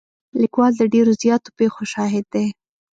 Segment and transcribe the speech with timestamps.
[0.41, 2.47] لیکوال د ډېرو زیاتو پېښو شاهد دی.